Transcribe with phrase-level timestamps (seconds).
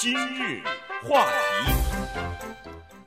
[0.00, 0.62] 今日
[1.02, 1.72] 话题，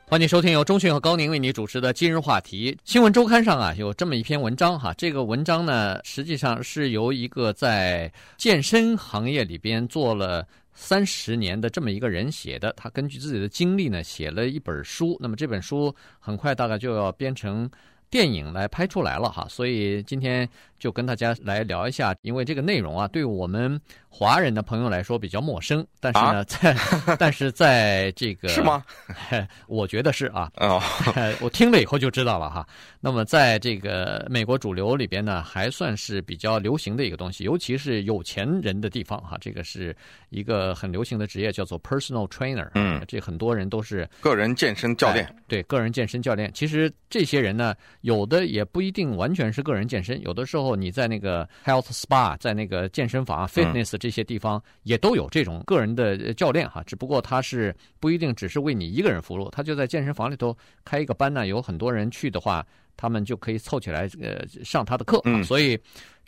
[0.08, 2.78] 欢迎收听由钟讯和高宁为你主持的今日话题。
[2.84, 15.18] 新闻周刊上啊有这么一篇文章哈，这个文章呢实际上是由一个在健身行业里边做了三十年的这么一个人写的，他根据自己的经历呢写了一本书。
[15.21, 17.71] 那么这本书很快大概就要编成
[18.10, 20.46] 电影来拍出来了哈，所以今天
[20.82, 23.79] 就跟大家来聊一下，因为这个内容啊对我们。
[24.14, 26.75] 华人的朋友来说比较陌生，但是呢，在
[27.18, 28.83] 但是在这个是吗？
[29.68, 30.51] 我觉得是啊。
[30.57, 30.82] 哦，
[31.39, 32.67] 我听了以后就知道了哈。
[33.00, 39.38] 那么在这个美国主流里边呢，还算是比较流行的一个东西，尤其是有钱人的地方哈。
[39.39, 39.95] 这个是
[40.30, 42.70] 一个很流行的职业，叫做 personal trainer。
[42.75, 45.34] 嗯，这很多人都是个人健身教练。
[45.48, 46.52] 对，个人健身教练。
[46.53, 53.98] 其实这些人呢，有的也不一定完全是个人健身，有的时候你在那个 health spa，在那个健身房 fitness。
[53.98, 62.66] 这些地方也都有这种个人的教练哈，只不过他是不一定只是为你一个人服务，他就在健身房里头开一个班呢，有很多人去的话，
[62.98, 65.22] 他们就可以凑起来呃上他的课。
[65.26, 65.80] 嗯，所以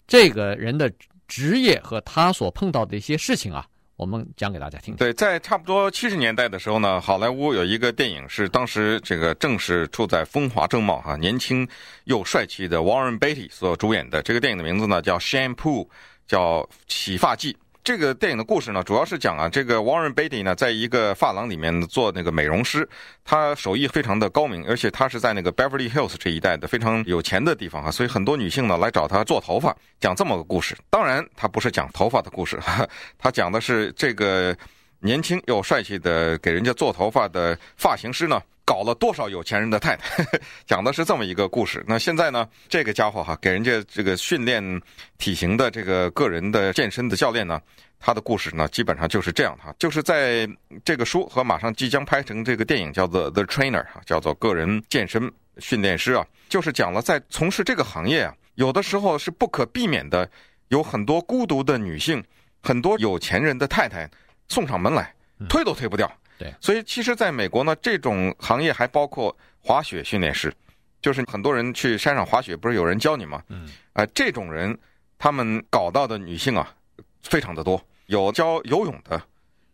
[0.06, 0.92] 这个人的
[1.28, 4.96] 职业和他所碰到的一些事情啊，我们讲给大家听。
[4.96, 11.68] 对，在差不多七十年代的时候呢，好莱坞有一个电影是当时这个正是处在风华正茂哈，年轻
[12.06, 15.86] 又帅气的 Warren Beatty 所主演的这个电影的名字呢叫《Shampoo》，
[16.28, 17.56] 叫洗发剂。
[17.84, 22.88] 这个电影的故事呢，主要是讲啊，这个 Warren Beatty 呢，在一个发廊里面做那个美容师，
[23.26, 30.78] 他手艺非常的高明，而且他是在那个 Beverly Hills 这一带的非常有钱的地方啊，所以很多女性呢来找他做头发，讲这么个故事。
[30.90, 32.58] 当然，他不是讲头发的故事，
[33.20, 34.56] 他讲的是这个
[35.00, 38.42] 年轻又帅气的给人家做头发的发型师呢。
[38.66, 40.26] 搞了多少有钱人的太太？
[40.66, 41.84] 讲的是这么一个故事。
[41.88, 44.82] 那现在呢，这个家伙哈，给人家这个训练
[45.18, 47.62] 体型的这个个人的健身的教练呢，
[48.00, 50.48] 他的故事呢，基本上就是这样哈，就是在
[50.86, 60.30] 这个书和马上即将拍成这个电影叫做《The Trainer》哈，叫做个人健身训练师啊，就是讲了在从事这个行业啊，有的时候是不可避免的，
[60.70, 62.24] 有很多孤独的女性，
[62.62, 64.10] 很多有钱人的太太
[64.48, 65.14] 送上门来，
[65.50, 66.10] 推都推不掉。
[66.44, 70.54] 对，所以其实，在美国呢，这种行业还包括滑雪训练师，
[71.02, 73.42] 就是很多人去山上滑雪，不是有人教你吗？
[73.48, 74.78] 嗯，啊、呃，这种人
[75.18, 76.76] 他们搞到的女性啊，
[77.22, 79.22] 非常的多，有教游泳的，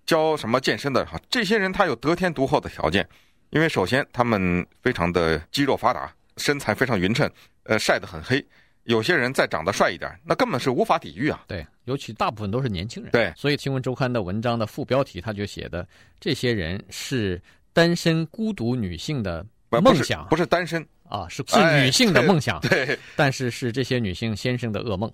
[0.05, 3.07] 教什么健身的哈，这些人他有得天独厚的条件，
[3.49, 7.27] 因为首先他们非常的肌肉发达，身材非常匀称，
[7.63, 8.45] 呃，晒得很黑。
[8.89, 11.43] 有些人再长得帅一点，那根本是无法抵御啊！
[11.47, 13.11] 对，尤其大部分都是年轻人。
[13.11, 15.87] 对，所以《新闻周刊》的文章的副标题他就写的，
[16.19, 17.39] 这些人是
[17.71, 22.57] 单身孤独女性的梦想，不是，单身啊，是是女性的梦想。
[22.57, 25.11] 哎、对，对，但是是这些女性先生的噩梦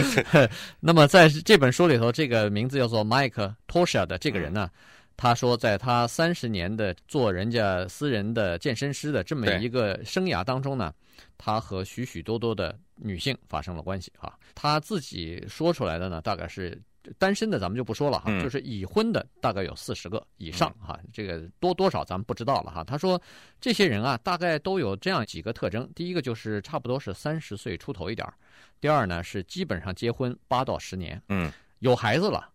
[0.78, 4.80] 那么在这本书里头，这个名字叫做 Mike Tosha 的这个人呢，嗯、
[5.18, 10.94] 他说，在他三十年的做人家私人的健身师的这么一个生涯当中呢，
[11.36, 12.74] 他和许许多多的。
[13.00, 16.76] 女性发生了关系啊，他自己说出来的呢，大概是
[17.16, 22.82] 单身的，咱们就不说了哈，就是已婚的大概有四十个以上哈，这个多多少咱们不知道了哈。
[22.82, 23.22] 他说
[23.60, 28.34] 这些人啊，大概都有这样几个特征：第一个就是差不多是三十岁出头一点儿；
[28.80, 32.50] 第二呢是基本上结婚八到十年，嗯，有孩子了，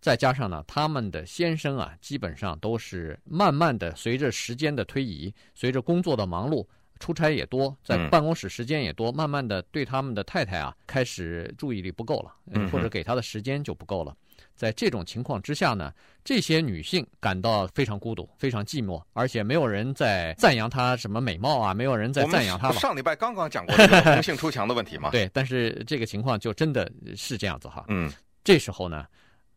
[0.00, 6.66] 再加上呢他们的先生啊，基本上都是慢慢的随着时间的推移，随着工作的忙碌。
[6.98, 14.14] 出差也多，在办公室时间也多，慢慢的对他们的太太啊，开始注意力不够了，或者给他的时间就不够了。
[14.54, 15.90] 在这种情况之下呢，
[16.22, 22.70] 这些女性感到非常孤独、非常寂寞，而且没有人在赞扬她什么美貌啊，没有人在赞扬她。
[22.72, 25.08] 上礼拜刚刚讲过这个同性出墙的问题嘛。
[25.12, 27.82] 对，但是这个情况就真的是这样子哈。
[27.88, 28.12] 嗯，
[28.44, 29.06] 这时候呢，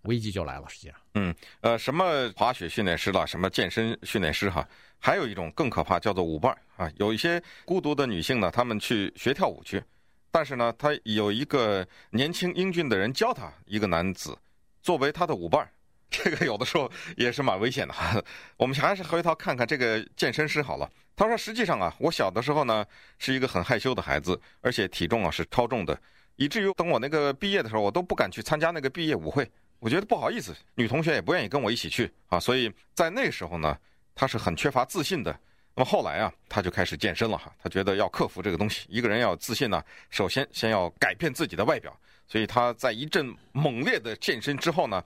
[0.04, 0.96] 危机就来了，实际上。
[1.16, 4.68] 嗯，呃，什么滑雪训练师了，什么健身训练师哈。
[5.00, 6.90] 还有一种更可怕，叫做舞伴啊。
[6.98, 9.84] 有一些孤独的女性呢，她们去学跳舞去，
[10.32, 14.38] 但是呢，她有一个年轻英俊的人教她，一个男子
[14.82, 15.70] 作为她的舞伴，
[16.10, 18.22] 这个有的时候也是蛮危险的哈。
[18.56, 20.90] 我们还是回头看看这个健身师好了。
[21.16, 22.84] 他说：“实际上啊，我小的时候呢，
[23.20, 25.96] 是一个很害羞的孩子，而且体重啊是超重的，
[26.38, 29.48] 以至于等我那个毕业的时候，我都不敢去参加那个毕业舞会，
[29.84, 32.40] 我觉得不好意思，女同学也不愿意跟我一起去啊。
[32.40, 33.78] 所以在那时候呢。”
[34.16, 35.36] 他是很缺乏自信的，
[35.74, 37.52] 那么后来啊，他就开始健身了哈。
[37.58, 41.92] 他觉得要克服这个东西，一个人要自信呢，首先先要改变自己的外表。
[42.28, 45.04] 所以他在一阵猛烈的健身之后呢，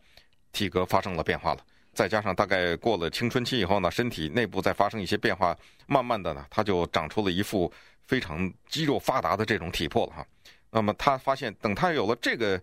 [0.51, 1.65] 体格发生了变化了。
[1.93, 7.71] 再加上大概过了青春期以后呢，身体内部再发生一些变化，慢慢的呢，他就长出了一副
[8.07, 10.27] 非常肌肉发达的这种体魄了哈。
[10.69, 12.61] 那么他发现，等他有了这个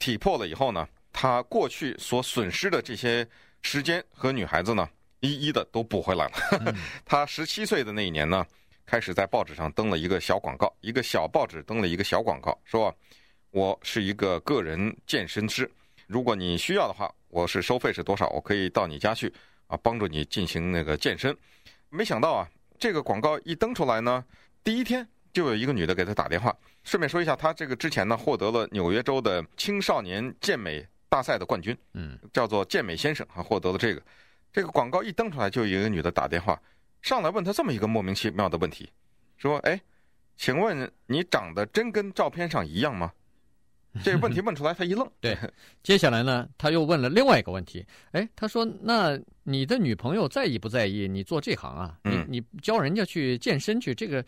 [0.00, 3.26] 体魄了以后呢，他过去所损失的这些。
[3.66, 4.86] 时间和女孩子呢
[5.20, 6.32] 一一的都补回来了。
[6.66, 8.46] 嗯、 他十七岁的那一年呢，
[8.84, 12.94] 开始在报纸上登了一个小广告，一个小报纸登了一个小广告，说
[13.52, 15.66] 我是一个个人健身师，
[16.06, 18.28] 如果你需要的话，我是收费是多少？
[18.28, 19.32] 我可以到你家去
[19.66, 21.34] 啊，帮助你进行那个健身。
[21.88, 22.46] 没想到啊，
[22.78, 24.22] 这个广告一登出来呢，
[24.62, 26.54] 第一天就有一个女的给他打电话。
[26.82, 34.02] 顺便说一下，他这个之前呢获得了纽约州的青少年健美大赛的冠军，嗯，叫做健美先生啊，获得了这个。
[34.52, 36.60] 这个广告一登出来，就有一个女的打电话
[37.02, 38.90] 上来问他这么一个莫名其妙的问题，
[39.36, 39.80] 说：“哎，
[40.36, 43.12] 请问你长得真跟照片上一样吗？”
[44.02, 45.08] 这个问题问出来，他一愣。
[45.20, 45.38] 对，
[45.84, 47.86] 接下来呢，他又问了另外一个问题。
[48.10, 51.96] 哎，他说：“那你的女朋友在意不在意你做这行啊？
[52.02, 54.24] 你你教人家去健身去，这个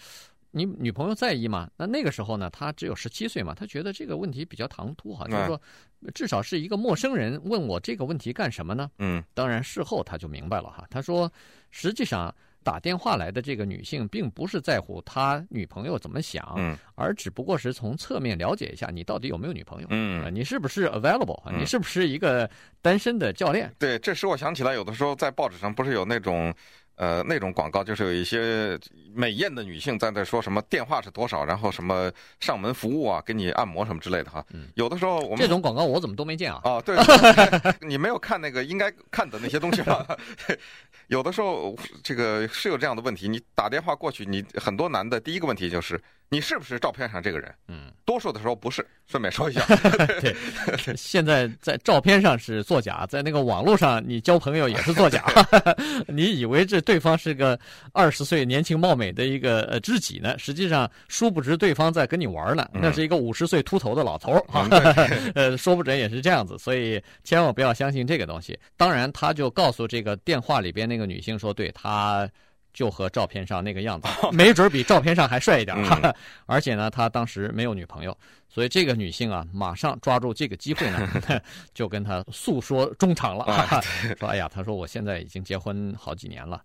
[0.51, 5.61] 你女朋友在意吗？”那那个时候呢，他只有十七岁嘛，他觉得这个问题比较唐突哈，就是说。
[6.15, 8.89] 至少是一个陌生人问我这个问题干什么呢？
[8.99, 10.87] 嗯，当然事后他就明白了哈。
[10.89, 11.29] 他说，
[11.73, 12.33] 实际上
[12.63, 22.49] 打电话来的这个女性并不是在乎他女朋友怎么想，嗯，而只不过是从侧面了解一下你到底有没有女朋友，嗯，你是不是 available，嗯，你是不是一个
[22.83, 23.75] 单身的教练？
[23.77, 26.55] 对，这使我想起来，有的时候在报纸上不是有那种。
[26.97, 28.79] 呃，那种广告就是有一些
[29.15, 32.11] 美艳的女性在那说什么电话是多少，然后什么
[32.41, 34.45] 上门服务啊，给你按摩什么之类的哈。
[34.75, 36.61] 有的时候我们这种广告我怎么都没见啊？
[36.65, 40.07] 哦，对，对， 你没有看那个应该看的那些东西吗？
[41.09, 46.01] 有的时候这个是有这样的问题，你打电话过去，你很多男的第一个问题就是
[46.31, 47.55] 你是不是照片上这个人？
[47.69, 48.87] 嗯，多数的时候不是。
[49.09, 49.65] 顺便说一下，
[50.21, 50.35] 对，
[50.97, 55.25] 现在在照片上是作假，在那个网络上你交朋友也是作假。
[56.09, 57.57] 你以为这对方是个
[57.93, 64.69] 二十岁年轻貌美的一个呃知己呢，实际上殊不知对方在跟你玩呢，那是一个五十岁秃头的老头啊。
[65.37, 68.59] 呃，说不准也是这样子，所以千万不要相信这个东西。
[68.77, 72.29] 当然，他就告诉这个电话里边那个女性说，对他。
[72.77, 75.75] 就和照片上那个样子，没准比照片上还帅一点。
[75.79, 76.15] 嗯、
[76.45, 78.15] 而且呢，他当时没有女朋友，
[78.51, 81.41] 所以这个女性啊，马上抓住这个机会呢，
[81.73, 83.47] 就跟他诉说衷肠了。
[84.21, 86.63] 说：“哎呀，他说我现在已经结婚好几年了，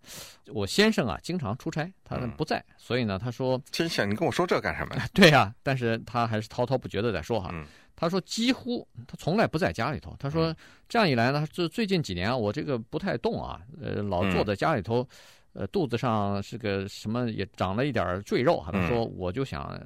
[0.47, 4.95] 我先生啊经常出差，他不在，嗯、所以呢，他说，真想你跟我说这干什么？
[5.13, 7.51] 对呀、啊，但是他还是滔滔不绝的在说哈。
[7.53, 7.65] 嗯、
[7.95, 10.13] 他说几乎他从来不在家里头。
[10.19, 10.53] 他说
[10.89, 15.07] 这样一来呢，就最近几年啊，我这个不太动啊，呃，老坐在家里头。”
[15.53, 19.77] 呃，肚子上是个什么也长了一点赘肉，他说我就想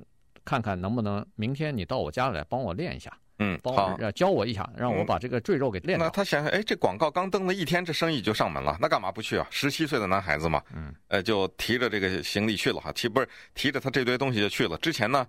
[0.43, 6.05] 看看能不能明天你到我家来帮我练一下，嗯，帮我教我一下，让我把这个赘肉给练了。
[6.05, 9.47] 那他想想，哎，这广告刚登了一天，这生意就上门了，那干嘛不去啊？
[9.49, 14.77] 十七岁的男孩子嘛，嗯，呃，就提着这个行李去了哈，提不是提着他这堆东西就去了。
[14.77, 15.25] 之前呢，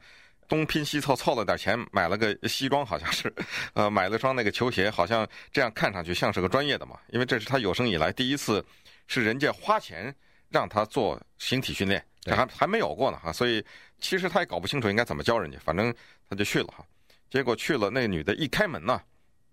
[0.46, 3.32] 东拼西凑凑了点钱，买了个西装，好像是，
[3.72, 8.62] 呃，买了双那个球鞋，好像这样看上去像是个专业的嘛，因为这是他有生以来第一次
[9.06, 10.14] 是人家花钱。
[10.56, 13.62] 让他做形体训练，这还还没有过呢哈，所以
[14.00, 15.94] 其实他也搞不清楚应该怎么教人家，反正
[16.30, 16.82] 他就去了哈。
[17.28, 18.98] 结果去了，那个女的一开门呢，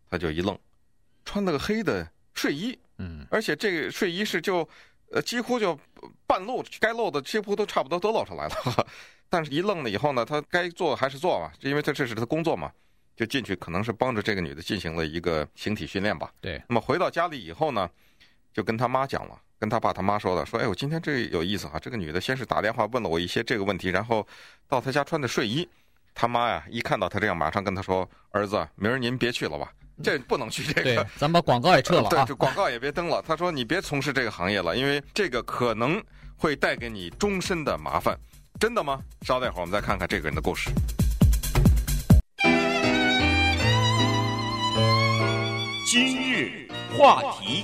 [0.10, 0.58] 他就一愣，
[1.26, 4.66] 穿了个黑的睡衣，嗯，而且这个睡衣是就
[5.12, 5.78] 呃几乎就
[6.26, 8.88] 半露，该露的几乎都差不多都露出来了。
[9.30, 12.72] 但是一愣了以后呢，他该做还是做嘛，因为他这是他工作嘛，
[13.14, 16.32] 就进去可能是帮着这个女的进行了一个形体训练吧。
[16.40, 17.90] 对，那么回到家里以后呢，
[18.54, 19.42] 就跟他妈讲了。
[19.64, 24.28] 跟他爸他妈说的，说哎，我今天这有意思啊，这个女的先是打电话问了我一些这个问题，然后
[24.68, 25.66] 到他家穿的睡衣，
[26.14, 29.72] 他妈呀一看到他这样，马上跟他说，儿子，明儿您别去了吧，
[30.04, 33.24] 这不能去这个，对，咱把广告也撤了啊， 对，这广告也别登了。
[33.26, 36.04] 他说你别从事这个行业了，因为这个可能
[36.36, 38.20] 会带给你终身的麻烦。
[38.60, 39.00] 真的吗？
[39.22, 40.70] 稍待会儿我们再看看这个人的故事。
[45.86, 46.68] 今日
[46.98, 47.64] 话题。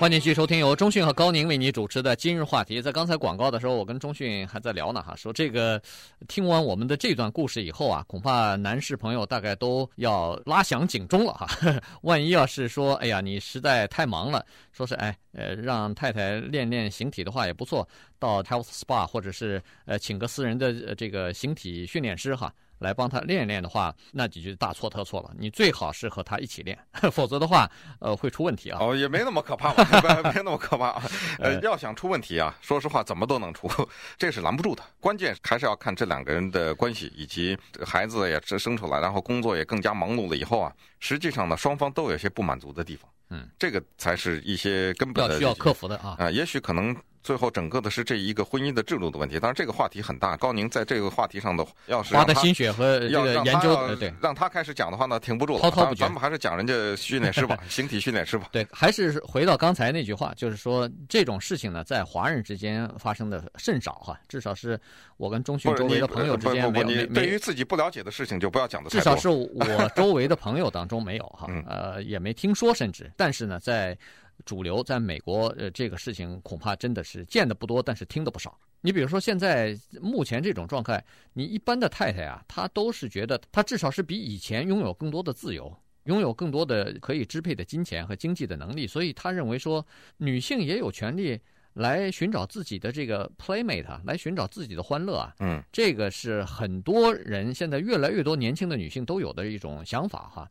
[0.00, 2.80] 欢迎继续收听由中讯和高宁为你主持的今日话题。
[2.80, 5.78] 在刚才广告的时候，我跟中讯还在聊呢，哈，说这个
[6.26, 11.46] 听完我们的这段故事以后啊，恐怕男士朋友大概都要拉响警钟了，哈。
[12.00, 14.42] 万一要是说，哎呀，你实在太忙了，
[14.72, 17.86] 说是哎，呃，让太太练练形体的话也不错，
[18.18, 22.50] 到 Health Spa 或者是呃，请个私人的这个形体训练师哈。
[22.80, 25.30] 来帮他练一练的话，那你就大错特错了。
[25.38, 26.76] 你最好是和他一起练，
[27.12, 27.70] 否则的话，
[28.00, 28.78] 呃，会出问题啊。
[28.80, 29.84] 哦，也没那么可怕吧，
[30.34, 31.00] 没那么可怕。
[31.38, 33.70] 呃，要想出问题啊，说实话，怎么都能出，
[34.18, 34.82] 这是拦不住的。
[34.98, 37.56] 关键还是要看这两个人的关系，以及
[37.86, 43.08] 孩子也生出来，然后工作也更加忙碌了以后啊，实际上呢，双方都有些不满足的地方。
[43.30, 46.16] 嗯，这个才是一些根本的要需要克服的啊。
[46.18, 46.94] 啊，也许可能。
[47.22, 49.38] 最后，整个的是这一个婚姻的制度的问题。
[49.38, 50.38] 当然，这个话题很大。
[50.38, 55.60] 高宁在这个话题上的，要是花的心血和这个研究，对，让他开始讲的话呢，停不住了。
[55.60, 56.00] 滔滔不绝。
[56.00, 58.48] 咱们还是讲人家训练师吧， 形体训练师吧。
[58.50, 64.18] 对，还是回到刚才那句话，就是说这种事情呢，在华人之间发生的甚少哈。
[64.26, 64.80] 至少是
[65.18, 66.86] 我跟中迅周围的朋友之间没有。
[66.86, 68.88] 你对于自己不了解的事情，就不要讲的。
[68.88, 69.62] 至少是我
[69.94, 73.12] 周围的朋友当中没有哈，呃，也没听说，甚至。
[73.20, 73.98] 但是呢，在。
[74.46, 78.58] 主流在美国，呃，这个事情恐怕真的是见的不多，但是听的不少。
[78.80, 85.70] 你比如说，现在目前这种状态，你一般的太太啊，她都是觉得她至少是比以前拥有更多的自由，
[86.04, 89.86] 拥有更多的可以支配的金钱和经济的能力，所以她认为说，
[90.16, 91.38] 女性也有权利
[91.74, 95.34] 来寻找自己的这个 playmate，来寻找自己的欢乐啊。
[95.40, 100.50] 嗯，这个是很多人现在越来越多年轻的女性都有的一种想法哈。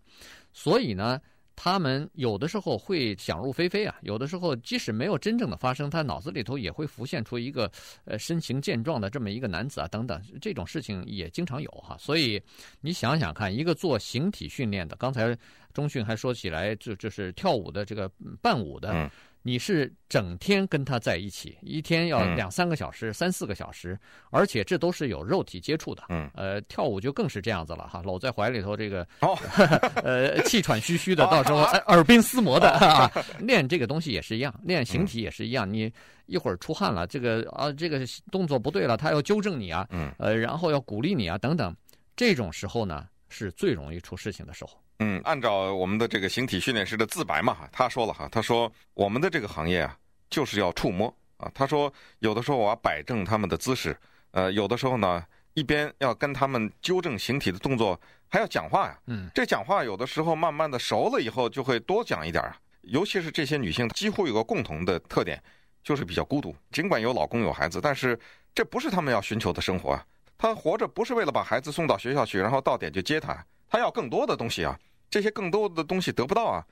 [0.53, 1.19] 所以呢。
[1.61, 7.69] 他们有的时候会想入非非啊，有的时候即使没有真正的发生，他脑子里头也会浮现出一个
[8.05, 11.97] 呃身形健壮的这么一个男子啊，等等，这种事情也经常有哈。
[11.99, 12.41] 所以
[12.79, 15.37] 你想想看，一个做形体训练的，刚才
[15.73, 18.09] 中训还说起来，就就是跳舞的这个
[18.41, 19.11] 伴舞的。
[19.49, 26.03] 嗯你是整天跟他在一起，一天要两三个小时、嗯、三四个小时，而且这都是有肉体接触的。
[26.09, 29.35] 嗯，呃，跳舞就更是这样子了哈，搂在怀里头，这个哦，
[30.05, 32.69] 呃，气喘吁吁的，到时候耳鬓厮磨的。
[32.69, 35.67] 啊、练这个东西也是一样，练形体也是一样。
[35.67, 35.93] 嗯、你
[36.27, 38.01] 一会儿出汗了，这个啊，这个
[38.31, 41.75] 动作不对了，他要纠正你啊，嗯，呃，然后要鼓励你啊，等等，
[42.15, 44.79] 这种时候呢，是最容易出事情的时候。
[44.99, 49.97] 嗯，按照我们的这个形体训练师的自白嘛，他说了哈，他说我们的这个行业啊，
[50.29, 51.49] 就是要触摸啊。
[51.55, 53.97] 他说有的时候我要摆正他们的姿势，
[54.31, 58.99] 呃，有的时候呢，一边要跟他们纠正形体的动作，还要讲话呀。
[59.07, 62.57] 嗯，这讲话有的时候慢慢的熟了以后，就会多讲一点啊。
[62.81, 65.41] 尤其是这些女性，几乎有个共同的特点，
[65.81, 66.53] 就是比较孤独。
[66.71, 68.19] 尽管有老公有孩子，但是
[68.53, 70.05] 这不是他们要寻求的生活啊。
[70.37, 74.77] 她活着不是为了把孩子送到学校去，然后到点就接他，她要更多的东西啊。
[75.09, 76.65] 这些更多的东西得不到啊，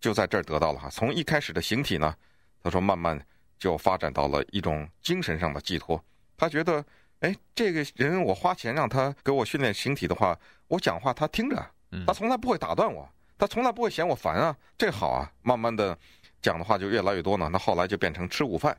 [0.00, 0.88] 就在这儿得到了哈。
[0.90, 2.14] 从一开始的形体呢，
[2.62, 3.20] 他说慢慢
[3.58, 6.02] 就发展到了一种精神上的寄托。
[6.36, 6.84] 他觉得，
[7.20, 10.38] 哎，这个人我花钱让他给我训练形体的话，
[10.68, 11.70] 我讲话他听着，
[12.06, 15.30] 他从来不会打断我，他从来不会嫌我烦啊，这好啊。
[15.42, 15.96] 慢慢的
[16.42, 17.48] 讲的话就越来越多呢。
[17.52, 18.76] 那后来就变成吃午饭，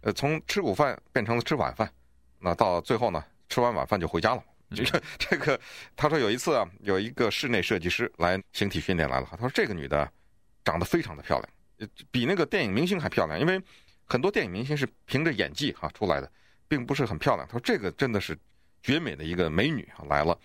[0.00, 1.90] 呃，从吃午饭变成了吃晚饭，
[2.38, 4.42] 那到最后呢，吃完晚饭就回家了。
[4.74, 5.60] 这个 这个，
[5.94, 9.28] 他说有一次啊，有一个室内设计师来形体训练来了。
[9.30, 10.10] 他说这个女的
[10.64, 13.38] 长得非常的漂亮，比那个电影明星还漂亮。
[13.38, 13.60] 因为
[14.04, 16.30] 很多电影明星是凭着演技哈出来的，
[16.66, 17.46] 并不是很漂亮。
[17.46, 18.36] 他说这个真的是
[18.82, 20.36] 绝美的一个美女啊来了。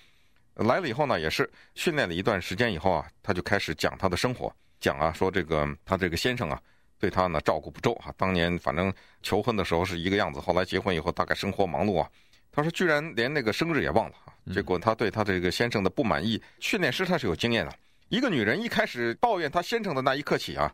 [0.55, 6.61] 来了以后呢，也是训练了一段时间以后啊，他就开始讲他的生活，讲啊说这个他这个先生啊
[6.99, 8.13] 对他呢照顾不周啊。
[8.17, 12.07] 当年反正求婚的时候是一个样子，后来结婚以后大概生活忙碌啊。
[12.51, 14.34] 他说：“居然连那个生日也忘了啊！
[14.53, 16.41] 结果他对他这个先生的不满意。
[16.60, 17.74] 训练师他是有经验的，
[18.10, 20.70] 一个女人一开始抱怨她先生的那一刻起啊，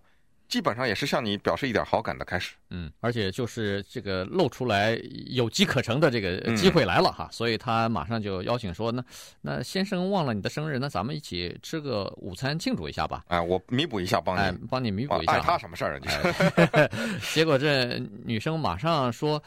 [0.48, 2.56] 基本上也是向你表示一点好感的开始。
[2.72, 9.04] 嗯，而且就是这个露出来有机可乘的这个机会来了哈，所以他马上就邀请说：那
[9.42, 13.24] 那先生忘了你的生日，那咱们一起吃个午餐庆祝一下吧。
[13.28, 15.34] 哎，我弥补一下，帮你，帮你弥补一下。
[15.34, 16.00] 碍他什么事儿啊？
[16.02, 19.40] 你 结果这女生马上说。”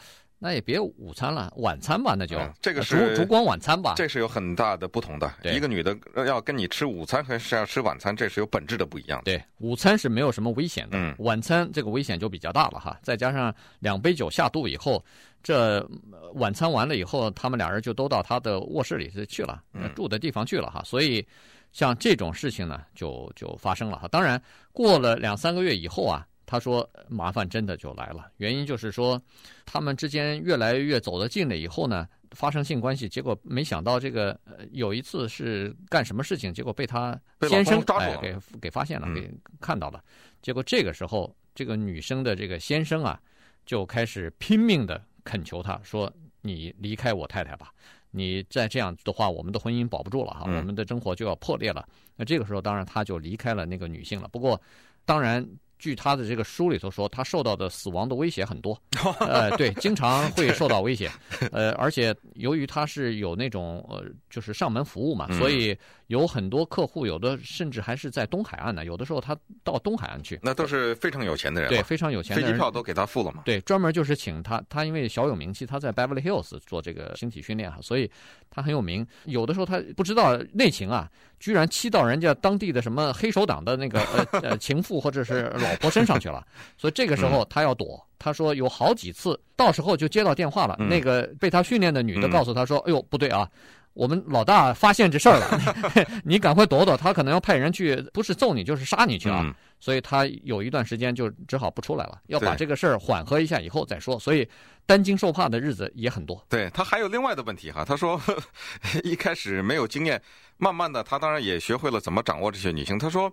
[0.43, 3.93] 那也别午餐了，晚餐吧，那就、嗯、这个是烛光晚餐吧。
[3.95, 5.31] 这是有很大的不同的。
[5.43, 5.95] 一个女的
[6.25, 9.25] 要跟你吃午餐还是要吃晚餐，这是有本质的不一样的。
[9.25, 12.99] 对，午餐是没有什么危险的，嗯、晚餐这个危险就比较大了哈。
[13.03, 15.05] 再加上两杯酒下肚以后，
[15.43, 15.87] 这
[16.33, 19.61] 晚餐完了以后，他们俩人就都到他的卧室里去了，
[19.95, 20.81] 住的地方去了哈。
[20.83, 21.23] 所以
[21.71, 24.07] 像这种事情呢，就就发生了哈。
[24.07, 26.25] 当然，过了两三个月以后啊。
[26.51, 29.21] 他说：“麻烦真的就来了，原因就是说，
[29.65, 34.37] 他们之间越来越走得近了以后呢，发生性关系，结果没想到这个
[34.73, 37.17] 有一次是干什么事情，结果被他
[37.47, 40.03] 先生哎给给发现了，给看到了。
[40.41, 43.17] 结果这个时候，这个女生的这个先生啊，
[43.65, 46.11] 就开始拼命的恳求他说
[46.43, 47.71] ：‘你离开我太太吧，
[48.09, 54.27] 你再这样的话，我们的婚姻保不住了哈，我们的生活就要破裂了。’那这个时候，当然他就离开了那个女性了。
[54.27, 54.61] 不过，
[55.05, 55.47] 当然。”
[55.81, 58.79] 据他的这个书里头说，他受到的死亡的威胁很多，
[59.19, 61.09] 呃，对，经常会受到威胁，
[61.51, 78.07] 呃，而且由于他是有那种呃，就是上门服务嘛，所以有很多客户，有的甚至还是在东海岸呢，有的时候他到东海岸去，那都是非常有钱的人，对，非常有钱的人，飞机票都给他付了嘛，对，专门就是请他，他因为小有名气，他在 Beverly Hills 做这个形体训练哈，所以
[78.51, 81.09] 他很有名，有的时候他不知道内情啊。
[81.41, 83.99] 居然欺到人家当地的什么黑手党的那个
[84.31, 86.45] 呃呃情妇或者是老婆身上去了，
[86.77, 87.99] 所以这个时候他要躲。
[88.19, 93.49] 他说有好几次，到时候就接到电话了，那个被他训练的女的告诉他说：“哎呦，不对啊。”
[93.93, 99.41] 我们老大发现这事儿了， 你赶快躲躲，他可能要派人去，不是揍你就是杀你去啊！
[99.43, 104.17] 嗯、所以他有一段时间就只好不出来了，要把这个事儿缓和一下以后再说。
[104.17, 104.47] 所以
[104.85, 106.41] 担惊受怕的日子也很多。
[106.47, 108.19] 对，他还有另外的问题哈，他说
[109.03, 110.21] 一开始没有经验，
[110.57, 112.97] 慢慢的他当然也学会了怎么掌握这些女性。
[112.97, 113.29] 他说，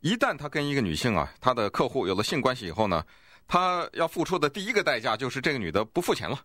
[0.00, 3.04] 一旦他跟一个女性啊，他的客户有了性关系以后呢。
[3.48, 6.38] 他要付出的第一个代价就是这个女的不付钱了，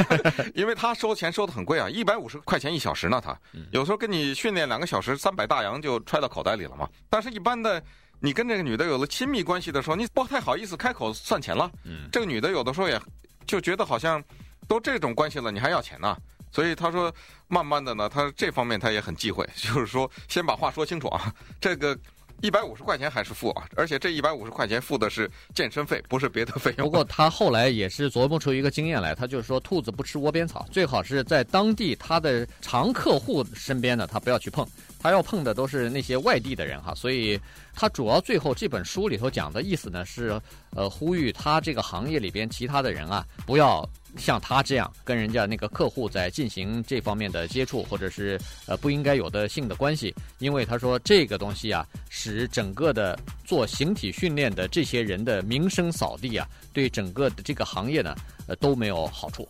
[0.54, 3.18] 因为他收钱收的很贵啊，一百五十块钱一小时呢。
[3.18, 3.34] 他
[3.72, 6.86] 有时候跟你训练两个小时，三百大洋就揣到口袋里了嘛。
[7.08, 7.82] 但是，一般的
[8.20, 11.70] 你跟这个女的有了亲密关系的时候，你不太好意思开口算钱了。
[12.12, 13.00] 这个女的有的时候也
[13.46, 14.22] 就觉得好像
[14.68, 16.14] 都这种关系了，你还要钱呢。
[16.52, 17.10] 所以他说，
[17.48, 21.98] 慢慢的呢，他这方面他也很忌讳，就是说先把话说清楚啊，这个。
[22.42, 26.86] 一百五十块钱还是付啊，而且这一百五十块钱付的是健身费，不是别的费用。
[26.86, 34.66] 不过他后来也是琢磨出一个经验来，他就是说，兔子不吃窝边草，最好是在当地他的常客户身边呢，他不要去碰，
[34.98, 36.94] 他要碰的都是那些外地的人哈。
[36.94, 37.38] 所以
[37.74, 40.40] 他主要最后这本书里头讲的意思呢，是
[40.74, 43.88] 呃呼吁他这个行业里边其他的人啊，不要。
[44.16, 58.14] 像他这样跟人家那个客户在进行这方面的接触，或者是呃不应该有的性的关系，因为他说这个东西啊，使整个的做形体训练的这些人的名声扫地啊，对整个的这个行业呢，
[58.46, 59.48] 呃都没有好处。